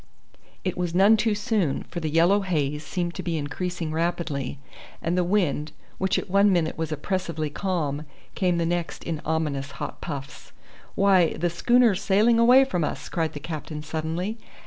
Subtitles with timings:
[0.63, 4.57] It was none too soon, for the yellow haze seemed to be increasing rapidly,
[4.99, 9.69] and the wind, which at one minute was oppressively calm, came the next in ominous
[9.73, 10.53] hot puffs.
[10.95, 14.39] "Why, the schooner's sailing away from us," cried the captain suddenly.